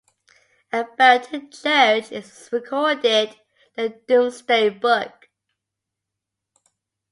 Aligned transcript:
A 0.73 0.83
Belton 0.83 1.51
church 1.51 2.11
is 2.11 2.49
recorded 2.51 3.05
in 3.75 3.83
the 3.83 3.89
"Domesday 4.07 4.69
Book". 4.69 5.29